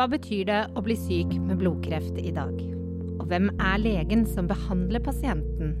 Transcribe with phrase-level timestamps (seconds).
[0.00, 2.54] Hva betyr det å bli syk med blodkreft i dag?
[3.20, 5.74] Og hvem er legen som behandler pasienten?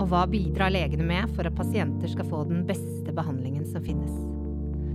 [0.00, 4.14] Og hva bidrar legene med for at pasienter skal få den beste behandlingen som finnes?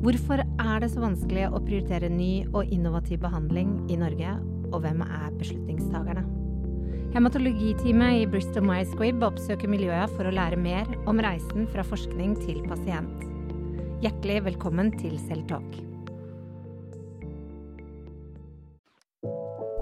[0.02, 4.32] Hvorfor er det så vanskelig å prioritere ny og innovativ behandling i Norge,
[4.72, 6.24] og hvem er beslutningstagerne?
[7.14, 12.34] Hematologiteamet i Bristol Myers Squibb oppsøker miljøet for å lære mer om reisen fra forskning
[12.48, 13.30] til pasient.
[14.02, 15.78] Hjertelig velkommen til Celltalk.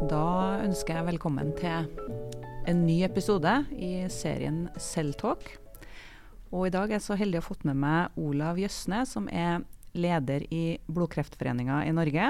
[0.07, 1.87] Da ønsker jeg velkommen til
[2.69, 5.49] en ny episode i serien Selvtalk.
[6.55, 9.25] Og i dag er jeg så heldig å ha fått med meg Olav Jøsne, som
[9.27, 9.65] er
[9.97, 12.29] leder i Blodkreftforeninga i Norge.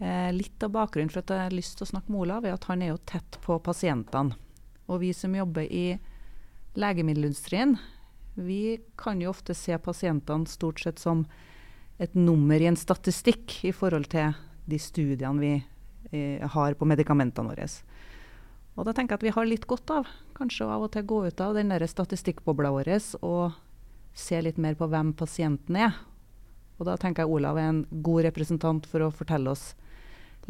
[0.00, 2.56] Eh, litt av bakgrunnen for at jeg har lyst til å snakke med Olav, er
[2.56, 4.34] at han er jo tett på pasientene.
[4.90, 6.00] Og vi som jobber i
[6.74, 7.76] legemiddelindustrien,
[8.34, 11.22] vi kan jo ofte se pasientene stort sett som
[12.02, 14.34] et nummer i en statistikk i forhold til
[14.66, 15.54] de studiene vi
[16.54, 17.68] har på medikamentene våre.
[18.74, 21.20] Og da tenker jeg at vi har litt godt av kanskje av og til gå
[21.28, 22.90] ut av den statistikkbobla vår
[23.22, 23.54] og
[24.14, 25.94] se litt mer på hvem pasienten er.
[26.78, 29.74] Og da tenker jeg Olav er en god representant for å fortelle oss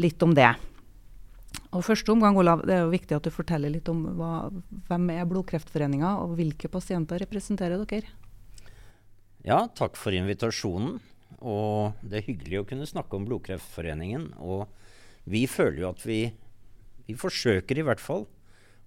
[0.00, 0.52] litt om det.
[1.74, 4.50] Og første omgang, Olav, Det er jo viktig at du forteller litt om hva,
[4.88, 8.08] hvem er Blodkreftforeninga, og hvilke pasienter representerer dere?
[9.44, 11.00] Ja, takk for invitasjonen.
[11.44, 14.32] Og det er hyggelig å kunne snakke om Blodkreftforeningen.
[14.40, 14.68] Og
[15.30, 16.20] vi føler jo at vi,
[17.08, 18.26] vi forsøker i hvert fall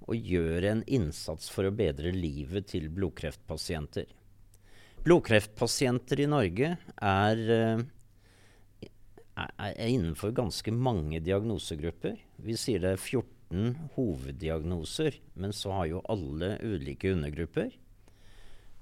[0.08, 4.08] å gjøre en innsats for å bedre livet til blodkreftpasienter.
[5.04, 7.86] Blodkreftpasienter i Norge er eh,
[9.38, 12.18] er innenfor ganske mange diagnosegrupper.
[12.42, 17.70] Vi sier det er 14 hoveddiagnoser, men så har jo alle ulike undergrupper.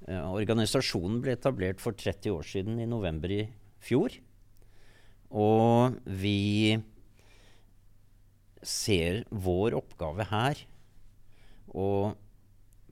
[0.08, 3.44] Eh, organisasjonen ble etablert for 30 år siden, i november i
[3.83, 4.16] fjor.
[5.36, 6.78] Og vi
[8.66, 10.66] ser vår oppgave her
[11.75, 11.89] å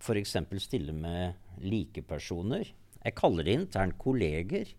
[0.04, 0.38] f.eks.
[0.62, 2.72] stille med likepersoner.
[3.04, 4.72] Jeg kaller det internt kolleger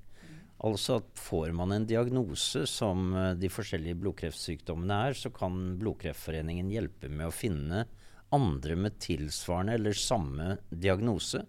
[0.65, 6.71] Altså at får man en diagnose som eh, de forskjellige blodkreftsykdommene er, så kan Blodkreftforeningen
[6.73, 7.85] hjelpe med å finne
[8.35, 11.45] andre med tilsvarende eller samme diagnose,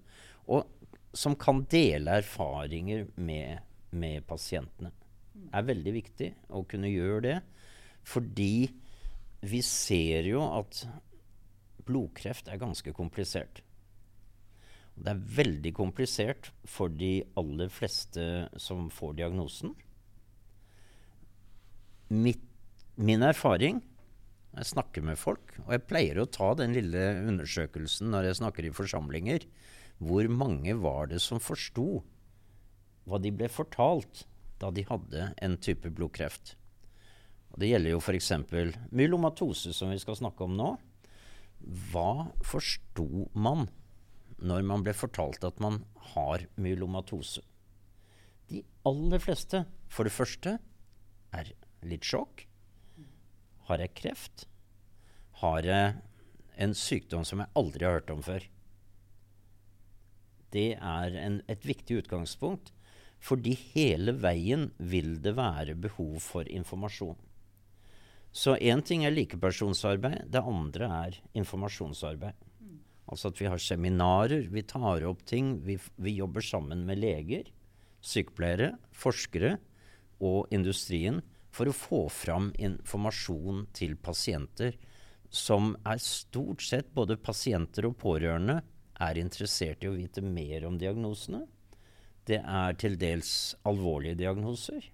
[0.52, 0.68] og
[1.16, 3.64] som kan dele erfaringer med,
[3.96, 4.92] med pasientene.
[5.32, 7.38] Det er veldig viktig å kunne gjøre det,
[8.06, 8.68] fordi
[9.42, 10.86] vi ser jo at
[11.86, 13.62] blodkreft er ganske komplisert.
[14.96, 19.74] Det er veldig komplisert for de aller fleste som får diagnosen.
[22.16, 22.46] Mitt,
[22.96, 23.82] min erfaring
[24.56, 28.68] jeg snakker med folk, og jeg pleier å ta den lille undersøkelsen når jeg snakker
[28.68, 29.44] i forsamlinger.
[30.00, 32.06] Hvor mange var det som forsto
[33.06, 34.24] hva de ble fortalt
[34.62, 36.56] da de hadde en type blodkreft?
[37.56, 38.34] Og det gjelder jo f.eks.
[38.92, 40.74] myelomatose, som vi skal snakke om nå.
[41.94, 43.70] Hva forsto man
[44.44, 45.80] når man ble fortalt at man
[46.12, 47.40] har myelomatose.
[48.52, 50.58] De aller fleste, for det første,
[51.32, 51.54] er
[51.88, 52.44] litt sjokk.
[53.70, 54.46] Har jeg kreft?
[55.42, 55.96] Har jeg
[56.62, 58.44] en sykdom som jeg aldri har hørt om før?
[60.52, 62.72] Det er en, et viktig utgangspunkt,
[63.20, 67.18] fordi hele veien vil det være behov for informasjon.
[68.36, 72.36] Så én ting er likepersonsarbeid, det andre er informasjonsarbeid.
[73.06, 75.60] Altså at vi har seminarer, vi tar opp ting.
[75.64, 77.48] Vi, vi jobber sammen med leger,
[78.04, 79.56] sykepleiere, forskere
[80.26, 81.22] og industrien
[81.56, 84.76] for å få fram informasjon til pasienter
[85.36, 88.62] som er stort sett både pasienter og pårørende
[89.04, 91.44] er interessert i å vite mer om diagnosene.
[92.26, 93.30] Det er til dels
[93.68, 94.86] alvorlige diagnoser.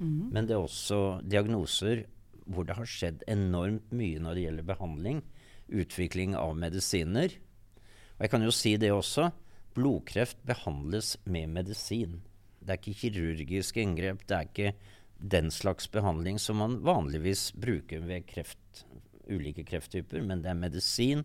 [0.00, 0.32] Mm.
[0.34, 2.04] Men det er også diagnoser
[2.44, 5.24] hvor det har skjedd enormt mye når det gjelder behandling.
[5.72, 7.32] Utvikling av medisiner
[8.14, 9.30] og jeg kan jo si det også.
[9.74, 12.20] Blodkreft behandles med medisin.
[12.62, 14.22] Det er ikke kirurgiske inngrep.
[14.28, 14.74] Det er ikke
[15.18, 18.84] den slags behandling som man vanligvis bruker ved kreft,
[19.30, 21.24] ulike krefttyper, men det er medisin.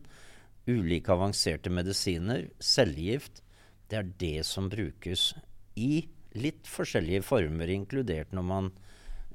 [0.70, 3.44] Ulike avanserte medisiner, cellegift.
[3.90, 5.34] Det er det som brukes
[5.78, 6.08] i
[6.38, 8.74] litt forskjellige former, inkludert når man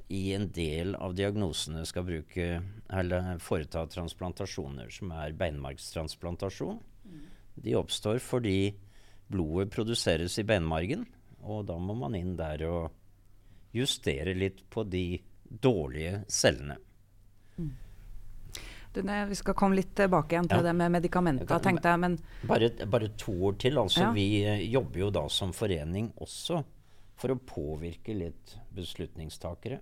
[0.07, 2.49] i en del av diagnosene skal bruke,
[2.93, 6.81] eller foreta transplantasjoner, som er beinmargstransplantasjon.
[7.55, 8.75] De oppstår fordi
[9.27, 11.05] blodet produseres i beinmargen,
[11.41, 12.91] og da må man inn der og
[13.75, 15.07] justere litt på de
[15.45, 16.77] dårlige cellene.
[17.57, 17.73] Mm.
[18.95, 20.67] Denne, vi skal komme litt tilbake igjen til ja.
[20.69, 21.47] det med medikamenter.
[21.49, 22.15] Kan, tenkte jeg, men
[22.47, 23.79] bare, bare, to år til.
[23.81, 24.13] altså ja.
[24.15, 26.61] Vi uh, jobber jo da som forening også
[27.19, 29.81] for å påvirke litt beslutningstakere.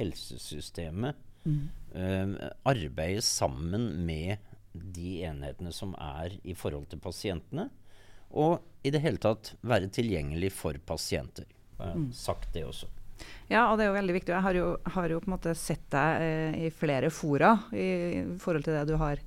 [0.00, 7.68] Helsesystemet Uh, arbeide sammen med de enhetene som er i forhold til pasientene.
[8.36, 11.46] Og i det hele tatt være tilgjengelig for pasienter.
[11.78, 12.90] Jeg har sagt det også.
[13.48, 14.34] Ja, og det er jo veldig viktig.
[14.34, 14.66] Jeg har jo,
[14.96, 17.86] har jo på en måte sett deg eh, i flere fora i,
[18.18, 19.22] i, forhold til det du har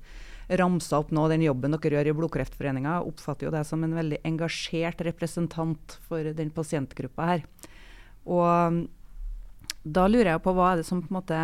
[0.60, 3.00] ramsa opp nå, den jobben dere gjør i Blodkreftforeninga.
[3.08, 7.44] Oppfatter jo deg som en veldig engasjert representant for den pasientgruppa her.
[8.28, 8.84] Og
[9.82, 11.40] da lurer jeg på hva er det som på en måte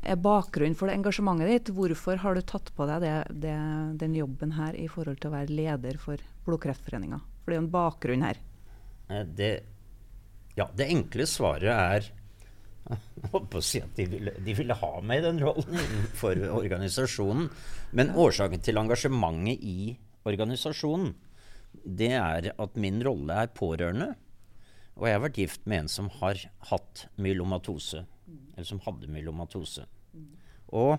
[0.00, 1.72] er bakgrunnen for det engasjementet ditt?
[1.76, 3.56] Hvorfor har du tatt på deg det, det,
[4.00, 7.20] den jobben her i forhold til å være leder for Blodkreftforeninga?
[7.42, 8.40] For det er jo en bakgrunn her.
[9.10, 9.50] Eh, det,
[10.56, 12.08] ja, det enkle svaret er
[12.90, 15.76] jeg holdt på å si at de ville, de ville, ha meg i den rollen
[15.84, 17.50] innenfor organisasjonen.
[17.96, 19.92] Men årsaken til engasjementet i
[20.28, 21.12] organisasjonen,
[21.84, 24.14] det er at min rolle er pårørende.
[24.98, 26.40] Og jeg har vært gift med en som har
[26.70, 28.04] hatt myelomatose
[28.54, 29.86] eller som hadde myelomatose.
[30.76, 30.98] Og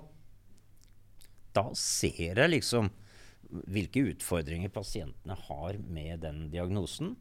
[1.55, 2.89] da ser jeg liksom
[3.71, 7.15] hvilke utfordringer pasientene har med den diagnosen,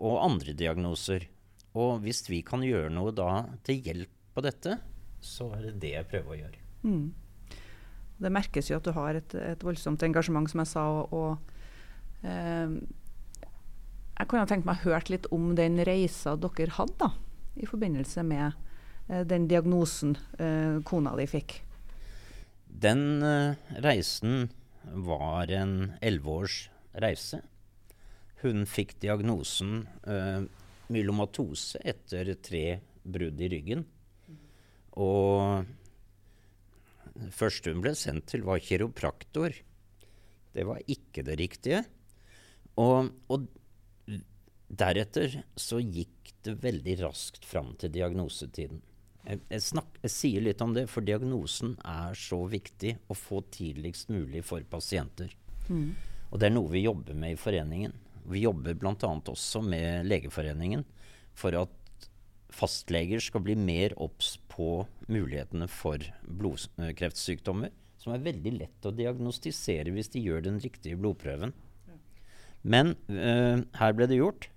[0.00, 1.26] og andre diagnoser.
[1.76, 4.78] Og hvis vi kan gjøre noe da til hjelp på dette,
[5.20, 6.62] så er det det jeg prøver å gjøre.
[6.88, 7.58] Mm.
[8.20, 10.86] Det merkes jo at du har et, et voldsomt engasjement, som jeg sa.
[10.88, 12.72] og, og eh,
[14.20, 17.14] Jeg kunne tenkt meg å høre litt om den reisa dere hadde da,
[17.56, 18.58] i forbindelse med
[19.10, 21.56] Eh, den diagnosen eh, kona di fikk?
[22.66, 24.48] Den eh, reisen
[24.84, 26.62] var en elleveårs
[27.02, 27.42] reise.
[28.40, 30.40] Hun fikk diagnosen uh,
[30.88, 33.82] myelomatose etter tre brudd i ryggen.
[34.96, 35.66] Og
[37.20, 39.52] det første hun ble sendt til, var kiropraktor.
[40.56, 41.82] Det var ikke det riktige.
[42.80, 43.44] Og, og
[44.70, 48.80] deretter så gikk det veldig raskt fram til diagnosetiden.
[49.26, 53.42] Jeg, jeg, snak, jeg, sier litt om det, for diagnosen er så viktig å få
[53.52, 55.34] tidligst mulig for pasienter.
[55.68, 55.92] Mm.
[56.30, 57.92] Og det er noe vi jobber med i foreningen.
[58.30, 58.94] Vi jobber bl.a.
[58.94, 60.86] også med Legeforeningen
[61.36, 61.76] for at
[62.50, 69.92] fastleger skal bli mer obs på mulighetene for blodkreftsykdommer, som er veldig lett å diagnostisere
[69.94, 71.52] hvis de gjør den riktige blodprøven.
[72.62, 74.48] Men øh, her ble det gjort.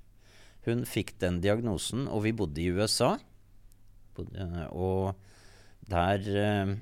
[0.67, 3.17] Hun fikk den diagnosen, og vi bodde i USA.
[4.71, 5.13] Og
[5.89, 6.73] der eh,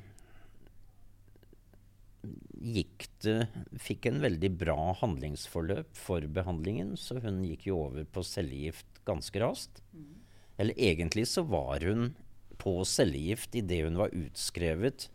[2.62, 3.38] gikk det
[3.82, 9.42] Fikk en veldig bra handlingsforløp for behandlingen, så hun gikk jo over på cellegift ganske
[9.42, 9.82] raskt.
[9.94, 10.20] Mm.
[10.62, 12.12] Eller egentlig så var hun
[12.62, 15.08] på cellegift idet hun var utskrevet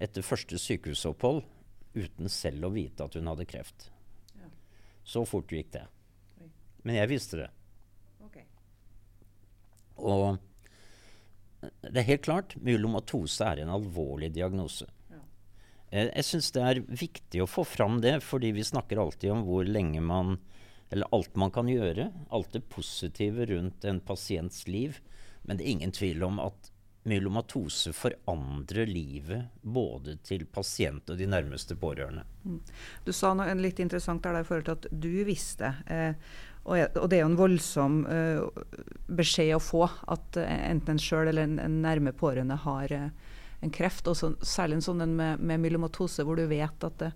[0.00, 1.44] etter første sykehusopphold,
[1.94, 3.90] uten selv å vite at hun hadde kreft.
[4.38, 4.50] Ja.
[5.06, 5.86] Så fort gikk det.
[6.82, 7.50] Men jeg visste det.
[10.00, 10.38] Og
[11.60, 14.88] det er helt klart myelomatose er en alvorlig diagnose.
[15.12, 15.20] Ja.
[15.90, 19.44] Eh, jeg syns det er viktig å få fram det, fordi vi snakker alltid om
[19.48, 20.38] hvor lenge man
[20.90, 22.08] Eller alt man kan gjøre.
[22.34, 24.96] Alt det positive rundt en pasients liv.
[25.42, 26.72] Men det er ingen tvil om at
[27.06, 32.24] myelomatose forandrer livet både til pasient og de nærmeste pårørende.
[32.42, 32.58] Mm.
[33.06, 35.72] Du sa noe litt interessant der i forhold til at du visste.
[35.86, 36.18] Eh,
[36.68, 38.62] og, det er jo en voldsom uh,
[39.16, 43.36] beskjed å få at uh, enten en sjøl eller en, en, nærme pårørende har uh,
[43.64, 44.08] en kreft.
[44.10, 47.12] Og så, særlig en sånn med, med myelomatose, hvor du vet at det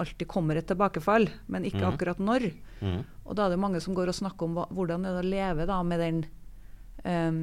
[0.00, 1.88] alltid kommer et tilbakefall, men ikke mm.
[1.90, 2.46] akkurat når.
[2.80, 3.02] Mm.
[3.28, 5.32] Og da er det mange som går og snakker om hva, hvordan det er å
[5.34, 6.22] leve da, med den
[7.04, 7.42] um,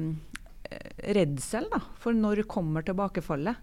[1.14, 3.62] redselen for når kommer tilbakefallet.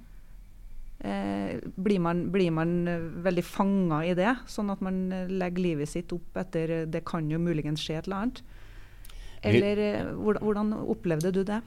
[1.00, 5.66] Eh, blir, man, blir, man, eh, veldig fanga i det, sånn at man eh, legger
[5.66, 8.44] livet sitt opp etter Det kan jo muligens skje et eller annet.
[9.46, 9.82] Eller
[10.16, 11.60] hvordan, hvordan, opplevde du det?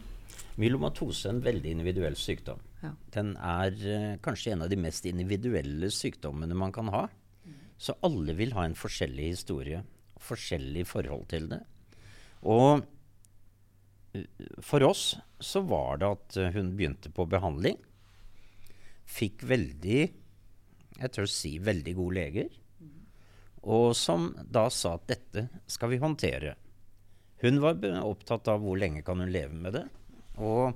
[0.59, 2.65] Myelomatose er en veldig individuell sykdom.
[2.83, 2.91] Ja.
[3.15, 7.05] Den er kanskje en av de mest individuelle sykdommene man kan ha.
[7.45, 7.61] Mm.
[7.79, 9.85] Så alle vil ha en forskjellig historie,
[10.19, 11.61] forskjellig forhold til det.
[12.51, 12.83] Og
[14.65, 17.79] for oss så var det at hun begynte på behandling
[19.09, 20.01] fikk veldig
[20.99, 22.49] jeg tør si veldig gode leger,
[23.69, 26.57] og som da sa at dette skal vi håndtere.
[27.43, 29.85] Hun var opptatt av hvor lenge kan hun leve med det.
[30.43, 30.75] Og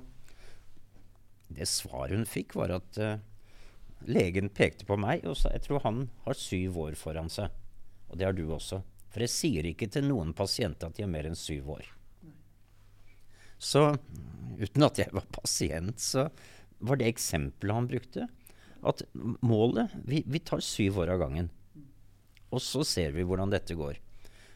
[1.52, 3.18] det svaret hun fikk, var at uh,
[4.06, 7.50] legen pekte på meg og sa jeg tror han har syv år foran seg.
[8.10, 8.82] Og det har du også.
[9.12, 11.90] For jeg sier ikke til noen pasienter at de er mer enn syv år.
[13.62, 13.88] Så
[14.58, 16.28] uten at jeg var pasient, så
[16.82, 18.28] var det eksempelet han brukte.
[18.82, 19.04] At
[19.46, 21.50] målet Vi, vi tar syv år av gangen.
[22.52, 24.00] Og så ser vi hvordan dette går.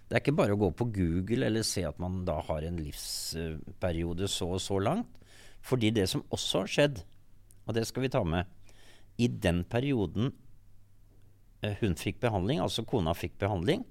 [0.07, 2.79] Det er ikke bare å gå på Google eller se at man da har en
[2.79, 5.11] livsperiode så og så langt.
[5.67, 7.01] Fordi det som også har skjedd,
[7.67, 8.47] og det skal vi ta med.
[9.19, 10.31] I den perioden
[11.65, 13.83] eh, hun fikk behandling, altså kona fikk behandling,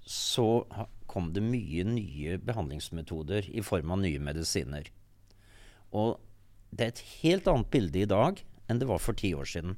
[0.00, 0.62] så
[1.10, 4.88] kom det mye nye behandlingsmetoder i form av nye medisiner.
[5.90, 6.16] Og
[6.70, 9.76] det er et helt annet bilde i dag enn det var for ti år siden.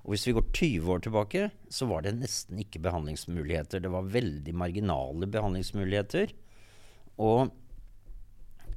[0.00, 3.82] Og hvis vi går 20 år tilbake, så var det nesten ikke behandlingsmuligheter.
[3.84, 6.32] Det var veldig marginale behandlingsmuligheter.
[7.20, 7.52] Og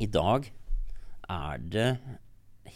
[0.03, 0.49] i dag
[1.31, 1.87] er det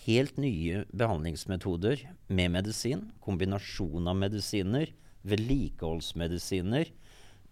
[0.08, 4.94] helt nye behandlingsmetoder med medisin, kombinasjon av medisiner,
[5.27, 6.94] vedlikeholdsmedisiner,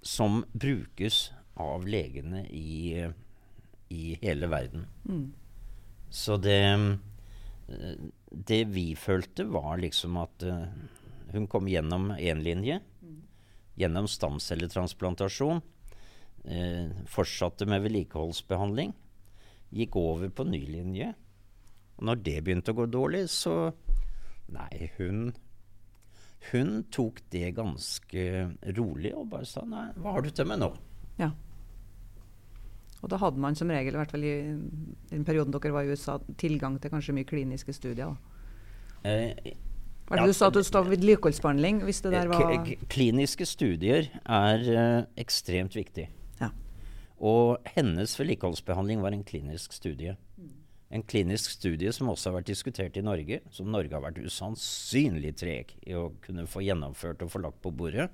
[0.06, 3.04] som brukes av legene i,
[3.92, 4.88] i hele verden.
[6.10, 7.96] Så det eh,
[8.30, 10.68] Det vi følte, var liksom at eh,
[11.34, 12.80] hun kom gjennom én linje.
[13.76, 15.62] Gjennom stamcelletransplantasjon.
[16.46, 18.94] Eh, fortsatte med vedlikeholdsbehandling.
[19.76, 21.14] Gikk over på ny linje.
[21.98, 23.74] Og når det begynte å gå dårlig, så
[24.54, 25.34] Nei, hun
[26.52, 28.26] Hun tok det ganske
[28.78, 30.68] rolig og bare sa nei, hva har du til meg nå?
[31.18, 31.32] Ja.
[33.06, 34.34] Og da hadde man som regel, i hvert fall i
[35.12, 38.16] den perioden dere var i USA, tilgang til kanskje mye kliniske studier.
[39.06, 39.54] Eh,
[40.10, 41.84] Hva er det Ja, du sa at du stod vedlikeholdsbehandling?
[41.86, 46.08] Hvis det der var Kliniske studier er eh, ekstremt viktig.
[46.42, 46.50] Ja.
[47.22, 50.18] Og hennes vedlikeholdsbehandling var en klinisk studie.
[50.90, 55.36] En klinisk studie som også har vært diskutert i Norge, som Norge har vært usannsynlig
[55.38, 58.10] treg i å kunne få gjennomført og få lagt på bordet.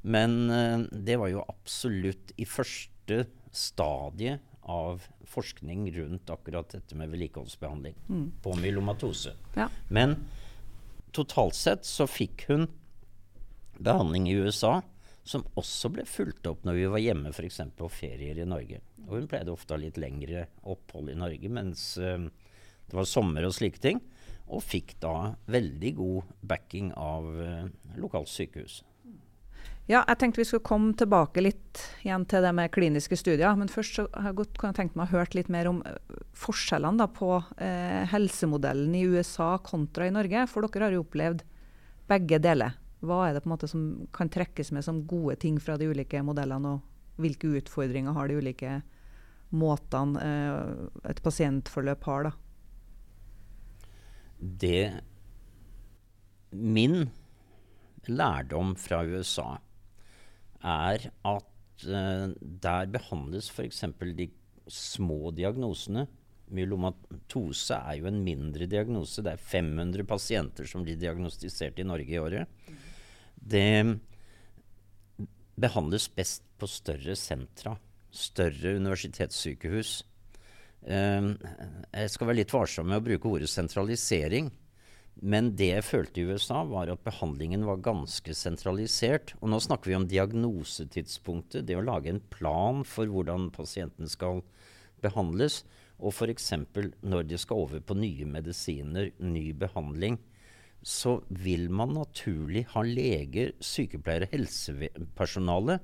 [0.00, 3.26] Men eh, det var jo absolutt i første
[3.58, 4.38] stadie
[4.68, 7.96] av forskning rundt akkurat dette med vedlikeholdsbehandling
[8.44, 9.32] på myelomatose.
[9.56, 9.68] Ja.
[9.88, 10.16] Men
[11.16, 12.68] totalt sett så fikk hun
[13.78, 14.80] behandling i USA
[15.28, 17.60] som også ble fulgt opp når vi var hjemme f.eks.
[17.76, 18.80] på ferier i Norge.
[19.08, 22.28] Og hun pleide ofte å ha litt lengre opphold i Norge mens eh,
[22.88, 24.00] det var sommer og slike ting.
[24.48, 27.66] Og fikk da veldig god backing av uh,
[28.00, 28.78] lokalt sykehus.
[29.88, 33.54] Ja, jeg tenkte vi skulle komme tilbake litt igjen til det med kliniske studier.
[33.56, 35.94] Men først så har jeg godt kunne tenkt meg å høre litt mer om eh,
[36.36, 40.42] forskjellene da, på eh, helsemodellen i USA kontra i Norge.
[40.52, 41.40] For dere har jo opplevd
[42.10, 42.76] begge deler.
[43.00, 45.88] Hva er det på en måte som kan trekkes med som gode ting fra de
[45.88, 48.74] ulike modellene, og hvilke utfordringer har de ulike
[49.56, 52.28] måtene eh, et pasientforløp har?
[52.28, 52.34] da?
[54.38, 54.82] Det
[56.52, 57.08] Min
[58.08, 59.56] lærdom fra USA
[60.64, 63.84] er at eh, der behandles f.eks.
[64.16, 64.28] de
[64.68, 66.06] små diagnosene.
[66.48, 69.22] Myelomatose er jo en mindre diagnose.
[69.22, 72.48] Det er 500 pasienter som blir diagnostisert i Norge i året.
[73.38, 73.98] Det
[75.58, 77.76] behandles best på større sentra.
[78.10, 79.98] Større universitetssykehus.
[80.88, 81.28] Eh,
[81.92, 84.50] jeg skal være litt varsom med å bruke ordet sentralisering.
[85.18, 89.34] Men det jeg følte i USA, var at behandlingen var ganske sentralisert.
[89.40, 91.66] Og nå snakker vi om diagnosetidspunktet.
[91.66, 94.44] Det å lage en plan for hvordan pasienten skal
[95.02, 95.64] behandles.
[95.98, 96.52] Og f.eks.
[97.02, 100.20] når de skal over på nye medisiner, ny behandling,
[100.86, 105.80] så vil man naturlig ha leger, sykepleiere, helsepersonale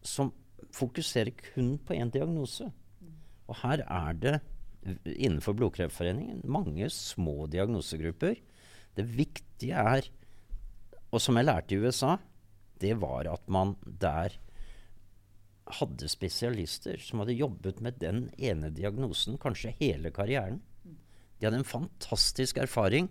[0.00, 0.32] som
[0.72, 2.70] fokuserer kun på én diagnose.
[3.50, 4.34] Og her er det
[5.04, 8.38] innenfor Blodkreftforeningen mange små diagnosegrupper.
[8.96, 10.06] Det viktige er,
[11.10, 12.16] og som jeg lærte i USA,
[12.80, 14.36] det var at man der
[15.78, 20.58] hadde spesialister som hadde jobbet med den ene diagnosen kanskje hele karrieren.
[21.38, 23.08] De hadde en fantastisk erfaring.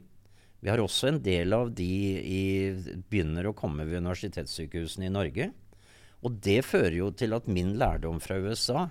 [0.60, 1.88] Vi har også en del av de
[2.20, 2.44] i,
[3.10, 5.50] begynner å komme ved universitetssykehusene i Norge.
[6.20, 8.90] Og det fører jo til at min lærdom fra USA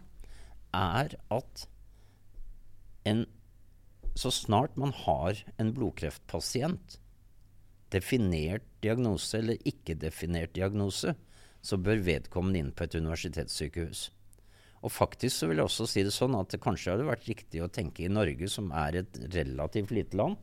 [0.75, 1.66] er at
[3.09, 3.26] en,
[4.18, 6.98] så snart man har en blodkreftpasient,
[7.94, 11.14] definert diagnose eller ikke definert diagnose,
[11.62, 14.08] så bør vedkommende inn på et universitetssykehus.
[14.82, 17.62] Og faktisk så vil jeg også si det sånn at det kanskje hadde vært riktig
[17.62, 20.38] å tenke i Norge, som er et relativt lite land,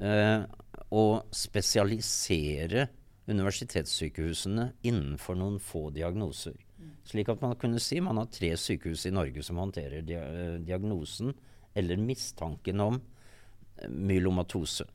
[0.00, 0.44] eh,
[0.92, 2.88] å spesialisere
[3.30, 6.56] universitetssykehusene innenfor noen få diagnoser.
[7.04, 10.58] Slik at man kunne si man har tre sykehus i Norge som håndterer dia eh,
[10.64, 11.34] diagnosen
[11.74, 14.86] eller mistanken om eh, myelomatose.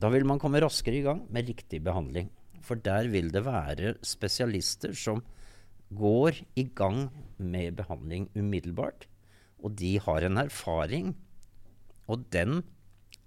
[0.00, 2.30] Da vil man komme raskere i gang med riktig behandling.
[2.64, 5.22] For der vil det være spesialister som
[5.94, 7.08] går i gang
[7.38, 9.06] med behandling umiddelbart.
[9.64, 11.14] Og de har en erfaring,
[12.08, 12.62] og den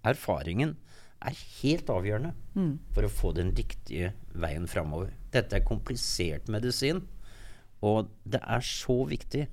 [0.06, 0.76] erfaringen
[1.18, 2.34] er helt avgjørende
[2.94, 5.16] for å få den riktige veien framover.
[5.34, 7.02] Dette er komplisert medisin,
[7.82, 9.48] og det er så viktig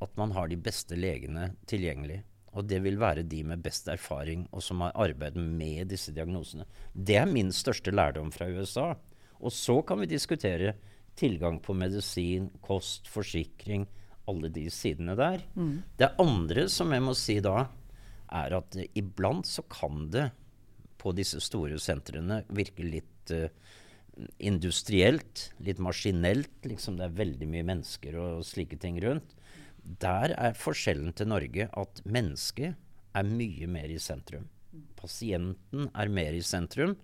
[0.00, 2.22] at man har de beste legene tilgjengelig.
[2.56, 6.66] Og det vil være de med best erfaring, og som har arbeidet med disse diagnosene.
[6.92, 8.94] Det er min største lærdom fra USA.
[9.38, 10.74] Og så kan vi diskutere
[11.18, 13.86] tilgang på medisin, kost, forsikring,
[14.30, 15.44] alle de sidene der.
[15.54, 15.82] Mm.
[15.98, 17.68] Det andre som jeg må si da,
[18.30, 20.28] er at uh, iblant så kan det
[21.00, 23.48] på disse store sentrene virke litt uh,
[24.38, 26.52] industrielt, litt maskinelt.
[26.66, 29.36] Liksom det er veldig mye mennesker og slike ting rundt.
[29.82, 32.76] Der er forskjellen til Norge at mennesket
[33.16, 34.46] er mye mer i sentrum.
[34.98, 36.94] Pasienten er mer i sentrum,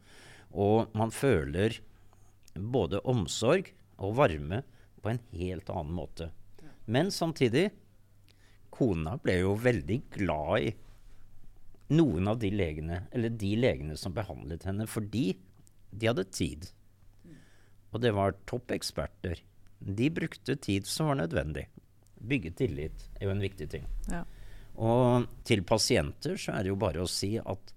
[0.53, 1.81] og man føler
[2.57, 4.63] både omsorg og varme
[5.03, 6.31] på en helt annen måte.
[6.87, 7.71] Men samtidig
[8.77, 10.75] Kona ble jo veldig glad i
[11.97, 15.37] noen av de legene, eller de legene som behandlet henne, fordi
[15.91, 16.67] de hadde tid.
[17.95, 19.41] Og det var toppeksperter.
[19.79, 21.69] De brukte tid som var nødvendig.
[22.17, 23.87] Bygge tillit er jo en viktig ting.
[24.11, 24.23] Ja.
[24.77, 27.73] Og til pasienter så er det jo bare å si at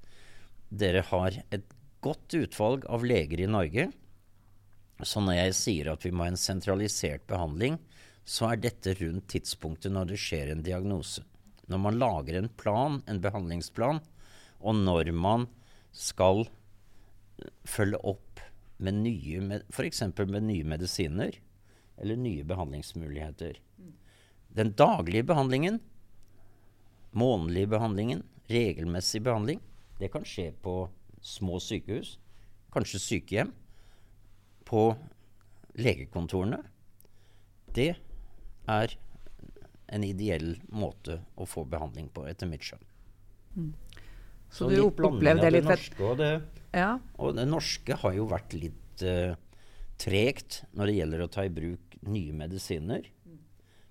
[0.69, 3.89] dere har et godt utvalg av leger i Norge.
[5.03, 7.79] Så når jeg sier at vi må ha en sentralisert behandling,
[8.27, 11.23] så er dette rundt tidspunktet når det skjer en diagnose.
[11.69, 14.01] Når man lager en plan, en behandlingsplan,
[14.59, 15.47] og når man
[15.95, 16.45] skal
[17.67, 18.41] følge opp
[18.79, 20.03] med nye, f.eks.
[20.19, 21.35] med nye medisiner
[21.99, 23.59] eller nye behandlingsmuligheter.
[24.57, 25.79] Den daglige behandlingen,
[27.11, 29.61] månedlige behandlingen, regelmessig behandling,
[29.99, 30.87] det kan skje på
[31.21, 32.17] små sykehus,
[32.73, 33.51] kanskje sykehjem,
[34.69, 34.83] på
[35.79, 36.61] legekontorene.
[37.75, 37.91] Det
[38.69, 38.95] er
[39.89, 42.85] en ideell måte å få behandling på, etter mitt skjønn.
[43.55, 43.73] Mm.
[44.49, 46.31] Så, Så, du opplevde det litt norske, og det,
[46.73, 46.95] ja.
[47.21, 49.37] og det norske har jo vært litt uh,
[50.01, 53.05] tregt når det gjelder å ta i bruk nye medisiner.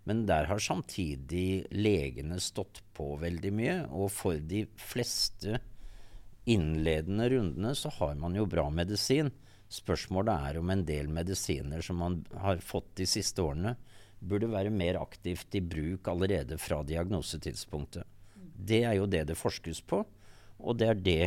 [0.08, 3.76] Men der har samtidig legene stått på veldig mye.
[3.92, 5.58] Og for de fleste
[6.48, 9.28] innledende rundene så har man jo bra medisin.
[9.68, 13.74] Spørsmålet er om en del medisiner som man har fått de siste årene,
[14.18, 18.08] burde være mer aktivt i bruk allerede fra diagnosetidspunktet.
[18.56, 20.00] Det er jo det det forskes på,
[20.58, 21.26] og det er det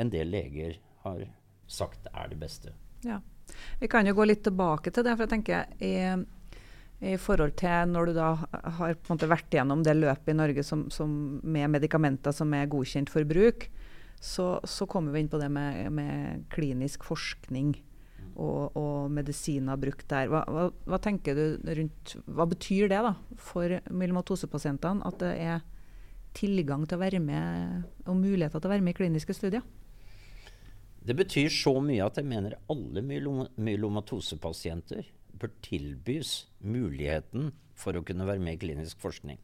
[0.00, 1.20] en del leger har
[1.68, 2.72] sagt er det beste.
[3.04, 3.20] Ja.
[3.78, 5.14] Vi kan jo gå litt tilbake til det.
[5.14, 6.24] for jeg tenker
[7.04, 10.38] i forhold til når du da har på en måte vært gjennom det løpet i
[10.38, 11.10] Norge som, som
[11.42, 13.68] med medikamenter som er godkjent for bruk,
[14.20, 17.74] så, så kommer vi inn på det med, med klinisk forskning
[18.34, 20.30] og, og, medisiner brukt der.
[20.32, 21.44] Hva, hva, hva, tenker du
[21.78, 25.62] rundt, hva betyr det da for myelomatosepasientene at det er
[26.34, 29.62] tilgang til å være med og muligheter til å være med i kliniske studier?
[31.04, 35.04] Det betyr så mye at jeg mener alle myelomatosepasienter
[35.40, 39.40] bør tilbys muligheten for å kunne være med i klinisk forskning.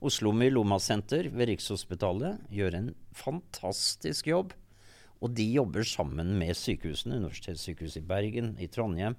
[0.00, 4.54] Oslo Myeloma-senter ved Rikshospitalet gjør en fantastisk jobb.
[5.20, 9.18] Og de jobber sammen med sykehusene, Universitetssykehuset i Bergen, i Trondheim,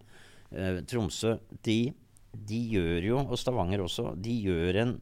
[0.50, 1.36] eh, Tromsø.
[1.62, 1.94] De,
[2.34, 4.96] de, gjør jo, og Stavanger også, de gjør en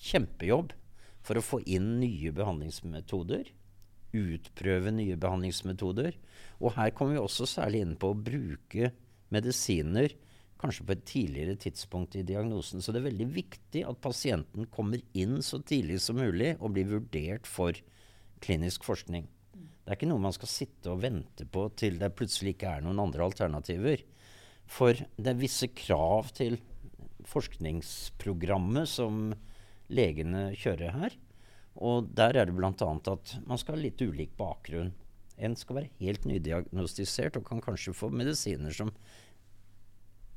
[0.00, 0.72] kjempejobb
[1.22, 3.52] for å få inn nye behandlingsmetoder.
[4.16, 6.16] Utprøve nye behandlingsmetoder.
[6.64, 8.94] Og her kommer vi også særlig inn på å bruke
[9.32, 10.14] medisiner
[10.62, 12.82] kanskje på et tidligere tidspunkt i diagnosen.
[12.82, 16.90] Så det er veldig viktig at pasienten kommer inn så tidlig som mulig og blir
[16.90, 17.78] vurdert for
[18.42, 19.26] klinisk forskning.
[19.82, 22.84] Det er ikke noe man skal sitte og vente på til det plutselig ikke er
[22.84, 24.04] noen andre alternativer.
[24.70, 26.60] For det er visse krav til
[27.28, 29.32] forskningsprogrammet som
[29.92, 31.18] legene kjører her.
[31.82, 32.70] Og der er det bl.a.
[32.70, 34.92] at man skal ha litt ulik bakgrunn.
[35.42, 38.92] En skal være helt nydiagnostisert og kan kanskje få medisiner som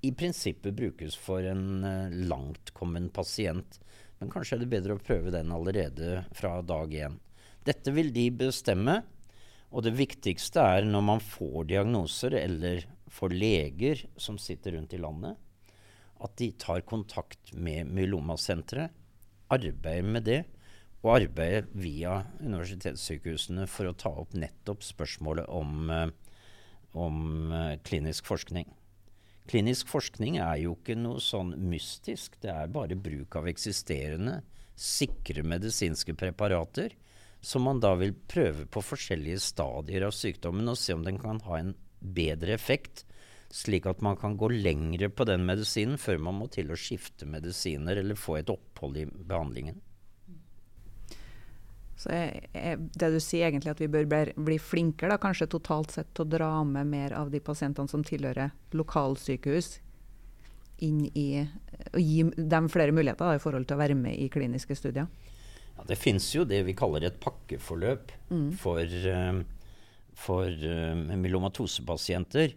[0.06, 3.80] i prinsippet brukes for en uh, langtkommen pasient.
[4.20, 7.20] Men kanskje er det bedre å prøve den allerede fra dag én.
[7.66, 9.02] Dette vil de bestemme.
[9.76, 15.00] Og det viktigste er når man får diagnoser, eller får leger som sitter rundt i
[15.02, 15.36] landet,
[16.24, 18.94] at de tar kontakt med Myeloma-senteret,
[19.52, 20.40] arbeider med det,
[21.06, 26.10] og arbeider via universitetssykehusene for å ta opp nettopp spørsmålet om, uh,
[26.98, 28.68] om uh, klinisk forskning.
[29.46, 32.40] Klinisk forskning er jo ikke noe sånn mystisk.
[32.42, 34.40] Det er bare bruk av eksisterende,
[34.76, 36.98] sikre medisinske preparater
[37.46, 41.38] som man da vil prøve på forskjellige stadier av sykdommen og se om den kan
[41.46, 43.04] ha en bedre effekt,
[43.54, 47.30] slik at man kan gå lengre på den medisinen før man må til å skifte
[47.30, 49.78] medisiner eller få et opphold i behandlingen.
[52.06, 55.50] Så er, jeg, det du sier egentlig at vi bør bli, bli flinkere da, kanskje
[55.56, 59.80] totalt sett til å dra med mer av de pasientene som tilhører lokalsykehus,
[60.86, 61.46] inn i
[61.96, 65.10] og gi dem flere muligheter da, i forhold til å være med i kliniske studier?
[65.76, 68.14] Ja, det finnes jo det vi kaller et pakkeforløp
[68.62, 69.42] for, eh,
[70.16, 72.54] for eh, myelomatosepasienter,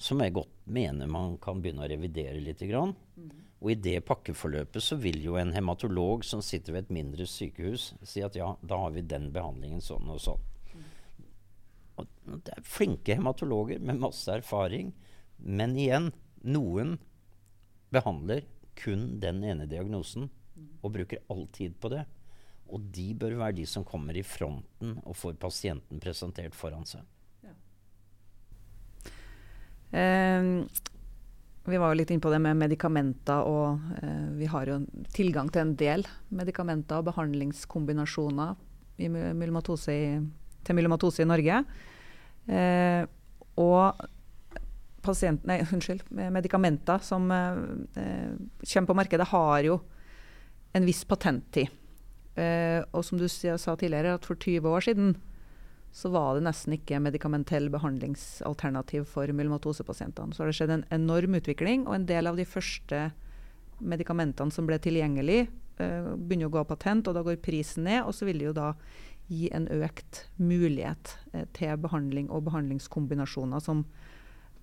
[0.00, 2.62] som jeg godt mener man kan begynne å revidere litt.
[2.68, 2.94] Grann.
[3.60, 7.90] Og i det pakkeforløpet så vil jo en hematolog som sitter ved et mindre sykehus,
[8.08, 10.46] si at ja, da har vi den behandlingen sånn og sånn.
[12.00, 14.94] Og det er flinke hematologer med masse erfaring.
[15.36, 16.08] Men igjen,
[16.40, 16.96] noen
[17.92, 18.46] behandler
[18.80, 20.30] kun den ene diagnosen
[20.80, 22.06] og bruker all tid på det.
[22.70, 27.04] Og de bør være de som kommer i fronten og får pasienten presentert foran seg.
[29.90, 30.46] Eh,
[31.70, 34.80] vi var jo litt inne på det med medikamenter, og eh, vi har jo
[35.14, 36.04] tilgang til en del
[36.34, 38.56] medikamenter og behandlingskombinasjoner
[39.00, 40.08] i myelomatose i,
[40.66, 41.62] til myelomatose i Norge.
[42.50, 43.02] Eh,
[43.60, 44.06] og
[45.04, 49.80] pasient, nei, unnskyld, medikamenter som eh, kommer på markedet, har jo
[50.76, 51.72] en viss patenttid.
[52.38, 55.14] Eh, og som du sa tidligere, at for 20 år siden
[55.92, 60.34] så var det nesten ikke medikamentell behandlingsalternativ for myelomatosepasientene.
[60.34, 63.08] Så har det skjedd en enorm utvikling, og en del av de første
[63.80, 65.48] medikamentene som ble tilgjengelig,
[65.80, 68.50] uh, begynner å gå av patent, og da går prisen ned, og så vil det
[68.50, 68.72] jo da
[69.30, 73.84] gi en økt mulighet uh, til behandling og behandlingskombinasjoner som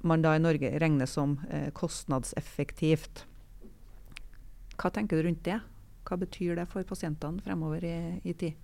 [0.07, 3.25] man da i Norge regner som uh, kostnadseffektivt.
[4.77, 5.59] Hva tenker du rundt det?
[6.07, 8.55] Hva betyr det for pasientene fremover i, i tid?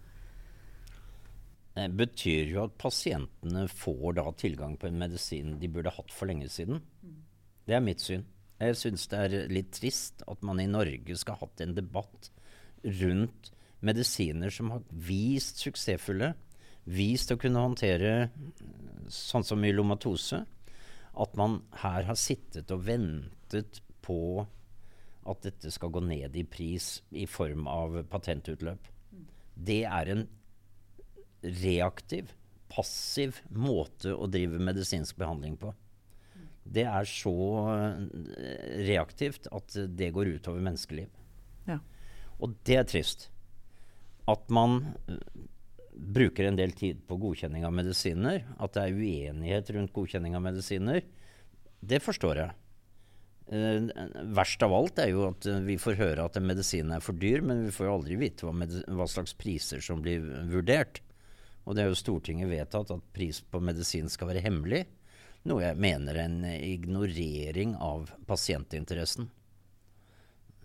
[1.73, 6.29] Det betyr jo at pasientene får da tilgang på en medisin de burde hatt for
[6.29, 6.83] lenge siden.
[7.65, 8.27] Det er mitt syn.
[8.61, 12.29] Jeg syns det er litt trist at man i Norge skal ha hatt en debatt
[13.01, 13.49] rundt
[13.83, 16.33] medisiner som har vist suksessfulle,
[16.85, 18.13] vist å kunne håndtere
[19.11, 20.43] sånn som myelomatose.
[21.13, 24.45] At man her har sittet og ventet på
[25.29, 28.89] at dette skal gå ned i pris i form av patentutløp.
[29.53, 30.25] Det er en
[31.43, 32.31] reaktiv,
[32.73, 35.73] passiv måte å drive medisinsk behandling på.
[36.63, 37.35] Det er så
[37.73, 41.11] eh, reaktivt at det går utover menneskeliv.
[41.67, 41.79] Ja.
[42.39, 43.27] Og det er trist.
[44.31, 44.79] At man
[45.11, 45.19] eh,
[45.93, 50.45] bruker en del tid på godkjenning av medisiner, at det er uenighet rundt godkjenning av
[50.47, 51.03] medisiner,
[51.83, 52.59] det forstår jeg.
[53.53, 53.91] Eh,
[54.33, 57.43] verst av alt er jo at vi får høre at en medisin er for dyr,
[57.43, 58.55] men vi får jo aldri vite hva,
[58.95, 61.03] hva slags priser som blir vurdert.
[61.63, 64.83] Og det er jo Stortinget vedtatt at pris på medisin skal være hemmelig.
[65.47, 69.29] Noe jeg mener er en ignorering av pasientinteressen.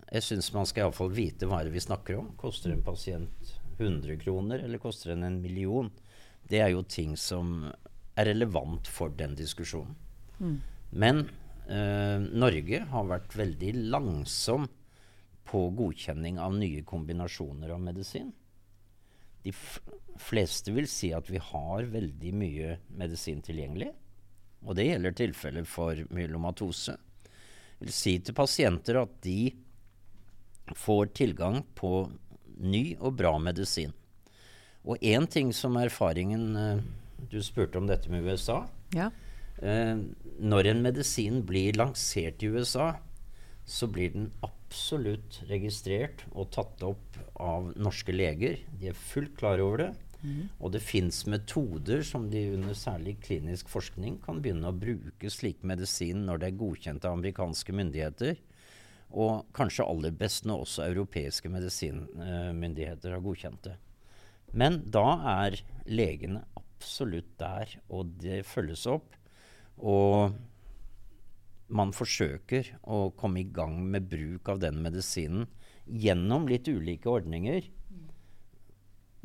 [0.08, 2.30] Jeg syns man skal iallfall vite hva er det vi snakker om.
[2.40, 5.90] Koster en pasient 100 kroner, eller koster den en million?
[6.48, 7.68] Det er jo ting som
[8.18, 9.94] er relevant for den diskusjonen.
[10.90, 11.26] Men
[11.68, 14.66] eh, Norge har vært veldig langsom
[15.48, 18.32] på godkjenning av nye kombinasjoner av medisin.
[19.48, 23.90] De fleste vil si at vi har veldig mye medisin tilgjengelig.
[24.66, 26.96] Og det gjelder tilfeller for myelomatose.
[27.78, 29.52] Jeg vil si til pasienter at de
[30.76, 32.08] får tilgang på
[32.58, 33.94] ny og bra medisin.
[34.88, 36.82] Og én ting som er erfaringen eh,
[37.30, 38.62] Du spurte om dette med USA.
[38.94, 39.11] Ja.
[39.58, 39.96] Eh,
[40.38, 42.92] når en medisin blir lansert i USA,
[43.68, 48.62] så blir den absolutt registrert og tatt opp av norske leger.
[48.81, 49.90] De er fullt klar over det.
[50.59, 55.62] Og det fins metoder som de under særlig klinisk forskning kan begynne å bruke slik
[55.62, 58.40] medisin når det er godkjent av amerikanske myndigheter.
[59.14, 63.76] Og kanskje aller best når også europeiske medisinmyndigheter har godkjent det.
[64.52, 65.07] Men da
[65.44, 69.14] er legene absolutt der, og det følges opp.
[69.78, 70.35] Og
[71.68, 75.46] man forsøker å komme i gang med bruk av den medisinen
[75.88, 77.68] gjennom litt ulike ordninger,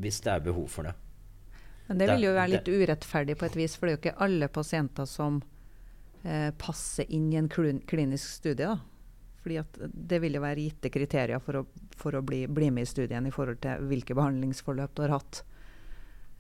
[0.04, 0.94] hvis det er behov for det.
[1.88, 4.26] Men det vil jo være litt urettferdig på et vis, for det er jo ikke
[4.26, 5.42] alle pasienter som
[6.24, 8.72] eh, passer inn i en klinisk studie.
[8.72, 8.78] da.
[9.44, 11.66] Fordi at det vil jo være gitte kriterier for å,
[12.00, 15.44] for å bli, bli med i studien i forhold til hvilke behandlingsforløp du har hatt.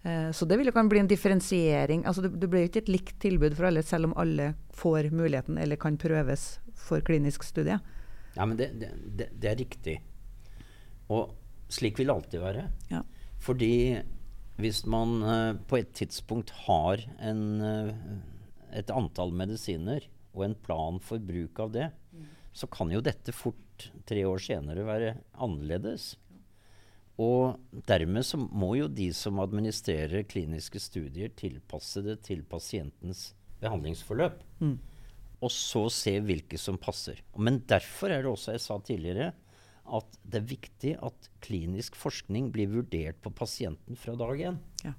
[0.03, 2.03] Eh, så det vil jo kan bli en differensiering.
[2.05, 5.11] Altså det, det blir jo ikke et likt tilbud for alle, selv om alle får
[5.15, 7.79] muligheten eller kan prøves for klinisk studie.
[8.35, 9.97] Ja, men det, det, det, er riktig.
[11.13, 11.31] Og
[11.71, 12.67] slik vil det alltid være.
[12.91, 13.03] Ja.
[13.43, 13.73] Fordi
[14.59, 17.93] hvis man eh, på et tidspunkt har en, eh,
[18.79, 21.91] et antall medisiner og en plan for bruk av det,
[22.53, 26.13] så kan jo dette fort tre år senere være annerledes.
[27.21, 34.41] Og dermed så må jo de som administrerer kliniske studier, tilpasse det til pasientens behandlingsforløp.
[35.43, 37.19] Og så se hvilke som passer.
[37.37, 39.33] Men derfor er det også, jeg sa tidligere,
[39.83, 44.59] at det er viktig at klinisk forskning blir vurdert på pasienten fra dag én.
[44.85, 44.93] Ja.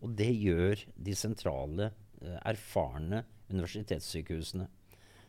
[0.00, 1.90] Og det gjør de sentrale,
[2.22, 4.68] eh, erfarne universitetssykehusene.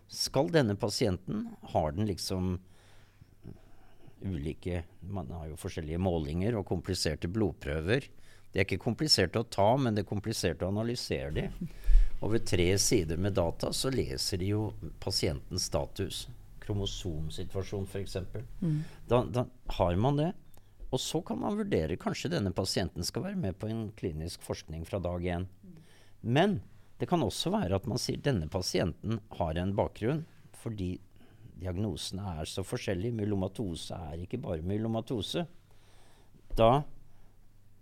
[0.08, 2.60] Skal denne pasienten Har den liksom
[4.24, 8.08] ulike Man har jo forskjellige målinger og kompliserte blodprøver.
[8.52, 11.48] Det er ikke komplisert å ta, men det er komplisert å analysere de.
[12.34, 16.28] ved tre sider med data så leser de jo pasientens status.
[16.62, 18.18] Kromosomsituasjon f.eks.
[18.60, 18.82] Mm.
[19.08, 19.46] Da, da
[19.78, 20.32] har man det.
[20.92, 24.84] Og så kan man vurdere kanskje denne pasienten skal være med på en klinisk forskning
[24.86, 25.48] fra dag én.
[26.22, 26.60] Men
[27.00, 30.26] det kan også være at man sier denne pasienten har en bakgrunn
[30.62, 31.00] fordi
[31.62, 33.16] diagnosene er så forskjellige.
[33.20, 35.46] Myelomatose er ikke bare myelomatose.
[36.58, 36.84] Da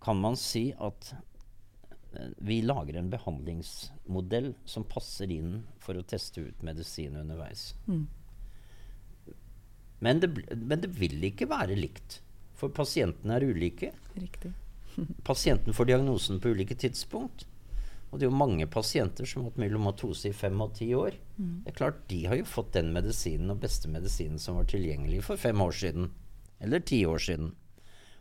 [0.03, 1.13] kan man si at
[2.13, 7.73] eh, vi lager en behandlingsmodell som passer inn for å teste ut medisin underveis.
[7.87, 8.07] Mm.
[9.99, 12.21] Men, det, men, det, vil ikke være likt,
[12.55, 13.91] for pasientene er ulike.
[14.15, 14.53] Riktig.
[15.27, 17.48] Pasienten får diagnosen på ulike tidspunkt.
[18.09, 21.17] Og det er jo mange pasienter som har hatt myelomatose i fem og ti år.
[21.37, 21.53] Mm.
[21.65, 25.21] Det er klart, De har jo fått den medisinen og beste medisinen som var tilgjengelig
[25.27, 26.09] for fem år siden.
[26.59, 27.53] Eller ti år siden.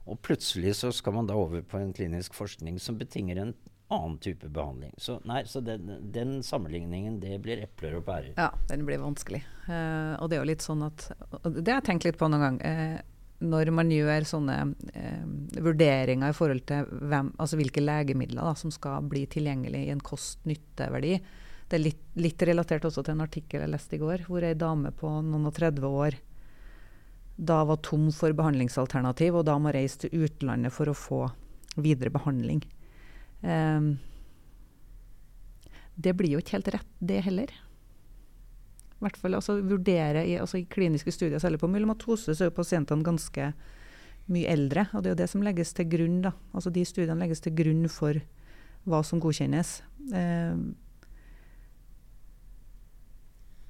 [0.09, 3.55] Og plutselig så skal man da over på en klinisk forskning som betinger en
[3.89, 4.93] annen type behandling.
[5.01, 8.35] Så, nei, så den, den, sammenligningen, det blir epler og pærer.
[8.37, 9.43] Ja, den blir vanskelig.
[9.69, 11.09] Uh, og det er jo litt sånn at
[11.45, 12.59] Det har jeg tenkt litt på noen gang.
[12.61, 12.99] Uh,
[13.39, 14.57] når man gjør sånne
[14.99, 15.27] eh,
[15.63, 20.03] vurderinger i forhold til hvem, altså hvilke legemidler da, som skal bli tilgjengelig i en
[20.03, 21.13] kost-nytte-verdi
[21.69, 24.57] Det er litt, litt, relatert også til en artikkel jeg leste i går, hvor ei
[24.59, 26.19] dame på noen og 30 år
[27.39, 31.21] da var tom for behandlingsalternativ, og da må reise til utlandet for å få
[31.79, 32.65] videre behandling.
[33.47, 33.93] Eh,
[35.95, 37.55] det blir jo ikke helt rett, det heller
[39.05, 42.57] hvert fall altså, vurdere i, altså, i, kliniske studier, særlig på myelomatose, så er jo
[42.57, 43.53] pasientene ganske
[44.29, 44.89] mye eldre.
[44.93, 46.21] Og det er jo det som legges til grunn.
[46.27, 46.35] da.
[46.53, 48.19] Altså De studiene legges til grunn for
[48.89, 49.73] hva som godkjennes.
[50.17, 50.61] Eh,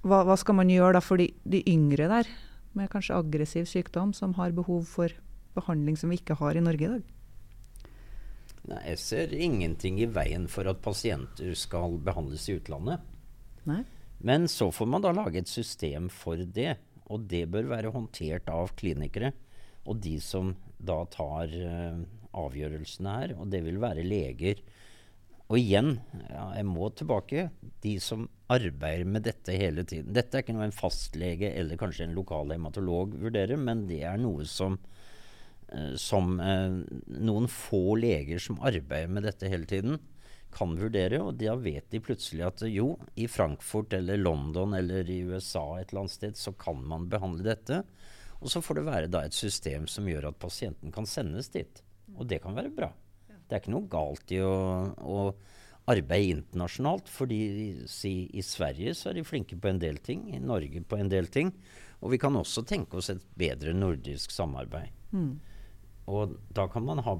[0.08, 2.32] hva, hva, skal man gjøre da for de, de, yngre der,
[2.78, 5.12] med kanskje aggressiv sykdom, som har behov for
[5.58, 7.14] behandling som vi ikke har i Norge i dag?
[8.68, 13.04] Nei, jeg ser ingenting i veien for at pasienter skal behandles i utlandet.
[13.68, 13.82] Nei.
[14.18, 16.76] Men så får man da lage et system for det.
[17.08, 19.32] Og det bør være håndtert av klinikere
[19.88, 22.00] og de som da tar uh,
[22.36, 23.34] avgjørelsene her.
[23.38, 24.60] Og det vil være leger.
[25.48, 25.94] Og igjen,
[26.28, 27.48] ja, jeg må tilbake.
[27.84, 30.12] De som arbeider med dette hele tiden.
[30.16, 34.20] Dette er ikke noe en fastlege eller kanskje en lokal hematolog vurderer, men det er
[34.20, 34.76] noe som,
[35.72, 36.84] uh, som uh,
[37.16, 40.00] noen få leger som arbeider med dette hele tiden,
[40.54, 41.20] kan vurdere.
[41.24, 45.92] Og da vet de plutselig at jo, i Frankfurt eller London eller i USA et
[45.92, 47.82] eller annet sted så kan man behandle dette.
[48.38, 51.82] Og så får det være da et system som gjør at pasienten kan sendes dit.
[52.16, 52.92] Og det kan være bra.
[53.28, 54.54] Det er ikke noe galt i å,
[54.92, 55.18] å
[55.88, 57.08] arbeide internasjonalt.
[57.08, 57.40] fordi
[57.88, 61.10] si, i Sverige så er de flinke på en del ting, i Norge på en
[61.10, 61.52] del ting.
[62.00, 64.92] Og vi kan også tenke oss et bedre nordisk samarbeid.
[65.10, 65.40] Mm.
[66.08, 67.16] Og da kan man ha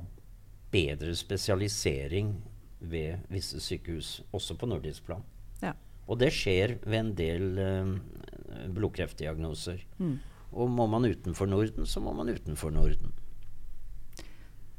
[0.73, 2.35] bedre spesialisering
[2.81, 5.25] ved visse sykehus, også på nordisk plan.
[5.63, 5.75] Ja.
[6.09, 9.83] Og det skjer ved en del uh, blodkreftdiagnoser.
[9.99, 10.17] Mm.
[10.57, 13.13] Og må man utenfor Norden, så må man utenfor Norden.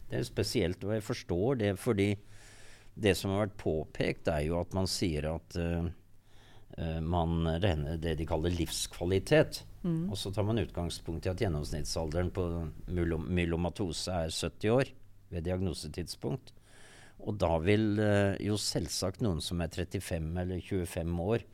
[0.09, 2.15] Det er spesielt, og jeg forstår det, fordi
[2.99, 5.89] det som har vært påpekt, er jo at man sier at uh,
[7.03, 9.63] man regner det de kaller livskvalitet.
[9.83, 10.09] Mm.
[10.11, 12.45] Og så tar man utgangspunkt i at gjennomsnittsalderen på
[12.89, 14.91] myelomatose er 70 år
[15.29, 16.53] ved diagnosetidspunkt.
[17.27, 21.45] Og da vil uh, jo selvsagt noen som er 35 eller 25 år,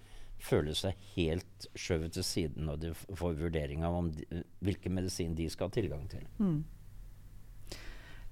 [0.46, 5.48] føle seg helt skjøvet til siden når de får vurdering av de, hvilken medisin de
[5.50, 6.26] skal ha tilgang til.
[6.38, 6.60] Mm.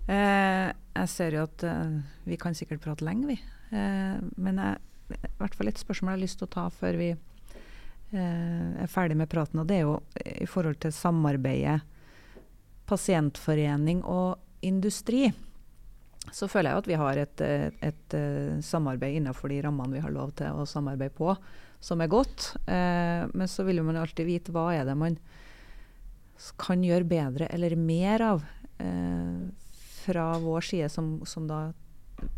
[0.04, 1.94] Eh, jeg ser jo at eh,
[2.28, 3.38] vi kan sikkert prate lenge, vi.
[3.72, 4.82] Eh, men jeg,
[5.16, 8.92] i hvert fall et spørsmål jeg har lyst til å ta før vi eh, er
[8.92, 9.64] ferdig med praten.
[9.64, 11.80] Og det er jo i forhold til samarbeidet
[12.90, 15.30] pasientforening og industri
[16.32, 20.04] så føler jeg at vi har et, et, et, eh, samarbeid innenfor de rammene vi
[20.04, 21.34] har lov til å samarbeide på,
[21.84, 22.54] som er godt.
[22.64, 25.18] Eh, men så vil man alltid vite hva er det man
[26.60, 28.46] kan gjøre bedre eller mer av
[28.82, 29.44] eh,
[30.04, 31.72] fra vår side, som, som, da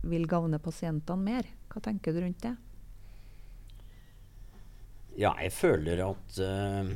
[0.05, 1.49] vil gagne pasientene mer.
[1.71, 2.53] Hva tenker du rundt det?
[5.15, 6.89] Ja, jeg føler at uh,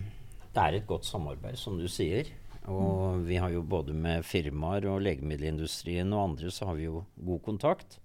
[0.54, 2.28] det er et godt samarbeid, som du sier.
[2.70, 7.04] Og vi har jo både med firmaer og legemiddelindustrien og andre så har vi jo
[7.26, 7.98] god kontakt.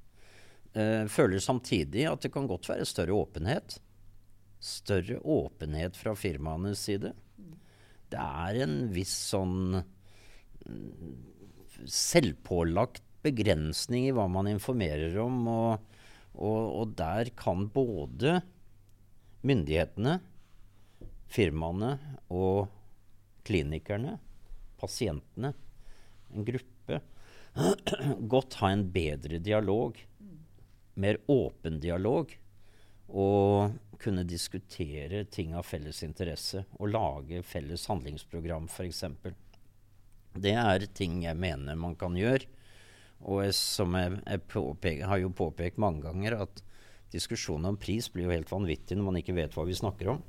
[0.75, 3.79] Eh, føler samtidig at det kan godt være større åpenhet.
[4.65, 7.13] Større åpenhet fra firmaenes side.
[8.11, 11.15] det er en viss sånn mm,
[11.91, 15.41] selvpålagt begrensning i hva man informerer om.
[15.51, 15.97] Og,
[16.35, 18.39] og, og der kan både
[19.45, 20.19] myndighetene,
[21.31, 21.97] firmaene
[22.33, 22.71] og
[23.45, 24.19] klinikerne,
[24.85, 25.55] pasientene,
[26.35, 27.01] en gruppe,
[28.35, 29.99] godt ha en bedre dialog.
[30.95, 32.35] Mer åpen dialog.
[33.09, 36.65] Og kunne diskutere ting av felles interesse.
[36.81, 39.05] Og lage felles handlingsprogram, f.eks.
[40.35, 42.51] Det er ting jeg mener man kan gjøre.
[43.25, 46.63] Og jeg, som jeg, jeg påpeke, har jo påpekt mange ganger, at
[47.15, 50.25] diskusjonen om pris blir jo helt vanvittig når man ikke vet hva vi snakker om.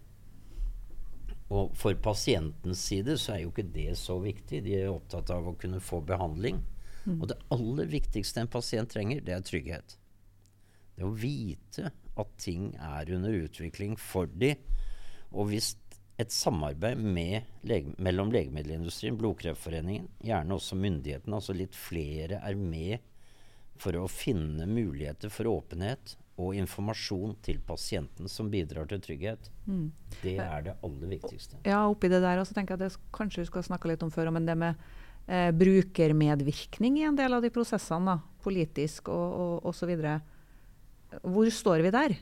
[1.53, 4.63] Og for pasientens side så er jo ikke det så viktig.
[4.65, 6.63] De er opptatt av å kunne få behandling.
[7.05, 7.19] Mm.
[7.19, 9.97] Og det aller viktigste en pasient trenger, det er trygghet.
[10.95, 14.57] Det å vite at ting er under utvikling for dem.
[15.35, 15.75] Og hvis
[16.17, 17.01] et samarbeid
[17.67, 23.03] lege, mellom legemiddelindustrien, Blodkreftforeningen, gjerne også myndighetene, altså litt flere, er med
[23.75, 29.49] for å finne muligheter for åpenhet og informasjon til pasienten som bidrar til trygghet.
[29.65, 29.87] Mm.
[30.19, 31.59] Det er det aller viktigste.
[31.63, 34.11] Ja, oppi det der også tenker jeg at det kanskje vi skal snakke litt om
[34.11, 34.75] før, men det med
[35.27, 39.95] eh, brukermedvirkning i en del av de prosessene, da, politisk og osv.
[41.23, 42.17] Hvor står vi der?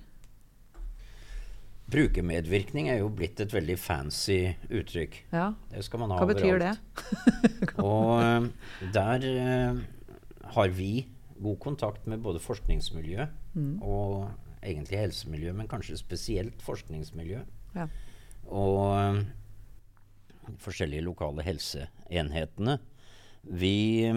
[1.94, 4.40] Brukermedvirkning er jo blitt et veldig fancy
[4.72, 5.18] uttrykk.
[5.34, 5.50] Ja.
[5.74, 6.74] Det skal man ha Hva betyr det?
[7.84, 8.48] og uh,
[8.94, 9.82] der eh,
[10.56, 10.94] har vi
[11.44, 13.76] god kontakt med både forskningsmiljø mm.
[13.84, 14.32] og
[14.64, 17.42] egentlig helsemiljø, men kanskje spesielt forskningsmiljø.
[17.76, 17.88] Ja.
[18.48, 19.20] Og uh,
[20.64, 22.78] forskjellige lokale helseenhetene.
[23.44, 24.08] Vi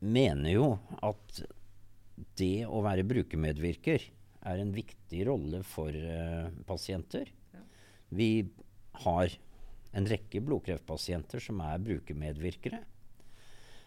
[0.00, 0.70] mener jo
[1.06, 1.42] at
[2.40, 4.06] det å være brukermedvirker
[4.50, 7.30] er en viktig rolle for uh, pasienter.
[7.54, 7.62] Ja.
[8.16, 8.30] Vi
[9.04, 9.36] har
[9.96, 12.82] en rekke blodkreftpasienter som er brukermedvirkere.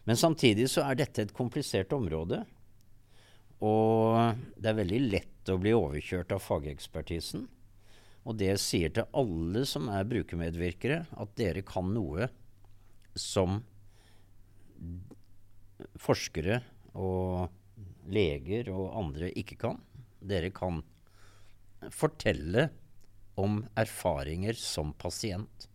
[0.03, 2.41] Men samtidig så er dette et komplisert område.
[3.63, 7.45] Og det er veldig lett å bli overkjørt av fagekspertisen.
[8.23, 12.29] Og det sier til alle som er brukermedvirkere, at dere kan noe
[13.19, 13.61] som
[15.99, 16.61] forskere
[16.99, 17.51] og
[18.11, 19.79] leger og andre ikke kan.
[20.23, 20.81] Dere kan
[21.91, 22.69] fortelle
[23.39, 25.67] om erfaringer som pasient.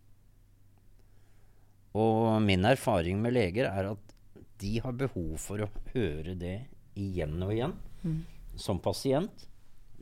[1.97, 4.15] Og min erfaring med leger er at
[4.59, 6.57] de har behov for å høre det
[6.99, 7.75] igjen og igjen.
[8.03, 8.21] Mm.
[8.59, 9.47] Som pasient,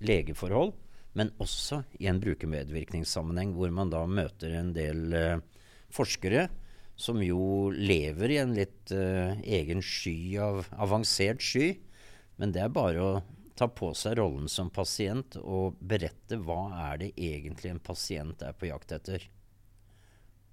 [0.01, 0.73] legeforhold,
[1.17, 5.39] men også i en brukermedvirkningssammenheng hvor man da møter en del uh,
[5.93, 6.47] forskere
[6.97, 11.71] som jo lever i en litt uh, egen sky av avansert sky.
[12.37, 13.15] Men det er bare å
[13.57, 16.59] ta på seg rollen som pasient og berette hva
[16.91, 19.25] er det egentlig en pasient er på jakt etter.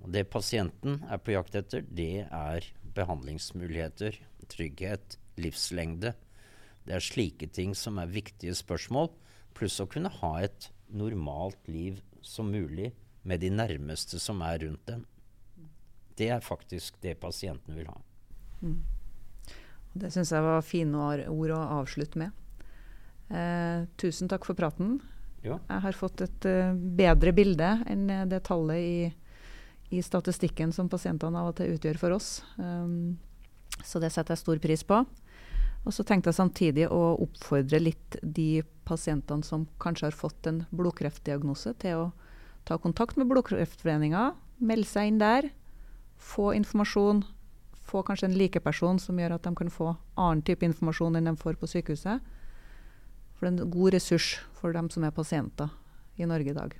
[0.04, 4.18] Og det pasienten er på jakt etter, det er behandlingsmuligheter,
[4.50, 6.14] trygghet, livslengde.
[6.84, 9.10] Det er slike ting som er viktige spørsmål,
[9.54, 12.92] pluss å kunne ha et normalt liv som mulig
[13.24, 15.04] med de nærmeste som er rundt dem.
[16.14, 17.98] Det er faktisk det pasienten vil ha.
[18.62, 18.82] Mm.
[19.94, 22.34] Det syns jeg var fine ord å avslutte med.
[23.30, 24.98] Eh, tusen takk for praten.
[25.44, 25.58] Ja.
[25.68, 28.94] Jeg har fått et uh, bedre bilde enn det tallet i,
[29.94, 32.38] i, statistikken som pasientene av og til utgjør for oss.
[32.58, 33.16] Um,
[33.82, 35.04] så det setter jeg stor pris på.
[35.84, 40.62] Og så tenkte jeg samtidig å oppfordre litt de pasientene som kanskje har fått en
[40.72, 42.12] blodkreftdiagnose, til å
[42.64, 44.30] ta kontakt med Blodkreftforeninga,
[44.64, 45.50] melde seg inn der,
[46.16, 47.24] få informasjon,
[47.84, 51.36] få kanskje en likeperson som gjør at de kan få annen type informasjon enn de
[51.40, 52.24] får på sykehuset.
[53.36, 55.68] For det er en god ressurs for dem som er pasienter
[56.16, 56.76] i Norge i dag.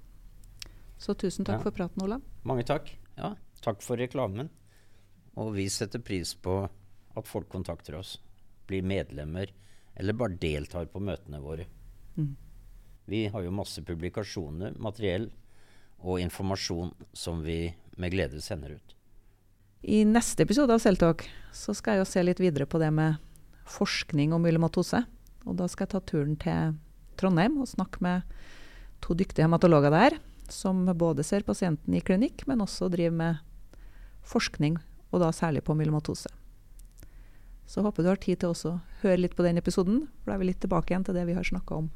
[0.96, 1.64] Så tusen takk ja.
[1.66, 2.24] for praten, Olav.
[2.48, 2.88] Mange takk.
[3.18, 4.50] Ja, takk for reklamen.
[5.40, 6.62] Og vi setter pris på
[7.14, 8.18] at folk kontakter oss,
[8.66, 9.50] blir medlemmer
[9.94, 11.66] eller bare deltar på møtene våre.
[12.16, 12.34] Mm.
[13.04, 15.28] Vi har jo masse publikasjoner, materiell
[16.04, 18.94] og informasjon som vi med glede sender ut.
[19.84, 23.20] I neste episode av Celtalk så skal jeg jo se litt videre på det med
[23.68, 25.02] forskning om myelomatose.
[25.44, 26.78] Og da skal jeg ta turen til
[27.20, 28.24] Trondheim og snakke med
[29.04, 30.16] to dyktige hematologer der,
[30.52, 33.42] som både ser pasienten i klinikk, men også driver med
[34.24, 34.78] forskning,
[35.12, 36.30] og da særlig på myelomatose.
[37.66, 40.42] Så håper du har tid til å høre litt på den episoden, for da er
[40.42, 41.92] vi litt tilbake igjen til det vi har snakka om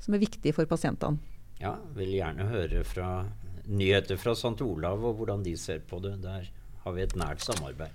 [0.00, 1.20] som er viktig for pasientene.
[1.60, 3.10] Ja, vil gjerne høre fra
[3.68, 4.56] nyheter fra St.
[4.64, 6.48] Olav og hvordan de ser på det der
[6.84, 7.92] har vi et nært samarbeid.